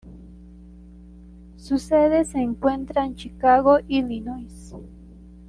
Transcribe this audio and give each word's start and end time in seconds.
Su 1.57 1.77
sede 1.77 2.25
se 2.25 2.39
encuentra 2.39 3.05
en 3.05 3.13
Chicago, 3.13 3.77
Illinois. 3.87 4.73